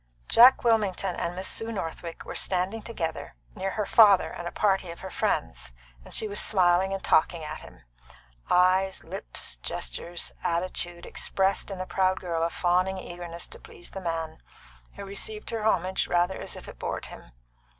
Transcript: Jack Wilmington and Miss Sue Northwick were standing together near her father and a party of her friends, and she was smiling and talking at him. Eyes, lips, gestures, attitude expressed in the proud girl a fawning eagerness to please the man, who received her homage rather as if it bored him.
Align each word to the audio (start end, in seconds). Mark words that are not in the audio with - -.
Jack 0.27 0.63
Wilmington 0.63 1.15
and 1.15 1.35
Miss 1.35 1.47
Sue 1.47 1.71
Northwick 1.71 2.25
were 2.25 2.33
standing 2.33 2.81
together 2.81 3.35
near 3.53 3.69
her 3.77 3.85
father 3.85 4.31
and 4.31 4.47
a 4.47 4.51
party 4.51 4.89
of 4.89 5.01
her 5.01 5.11
friends, 5.11 5.73
and 6.03 6.15
she 6.15 6.27
was 6.27 6.39
smiling 6.39 6.91
and 6.91 7.03
talking 7.03 7.43
at 7.43 7.59
him. 7.61 7.83
Eyes, 8.49 9.03
lips, 9.03 9.57
gestures, 9.57 10.31
attitude 10.43 11.05
expressed 11.05 11.69
in 11.69 11.77
the 11.77 11.85
proud 11.85 12.19
girl 12.19 12.41
a 12.41 12.49
fawning 12.49 12.97
eagerness 12.97 13.45
to 13.45 13.59
please 13.59 13.91
the 13.91 14.01
man, 14.01 14.39
who 14.95 15.05
received 15.05 15.51
her 15.51 15.65
homage 15.67 16.07
rather 16.07 16.41
as 16.41 16.55
if 16.55 16.67
it 16.67 16.79
bored 16.79 17.05
him. 17.05 17.31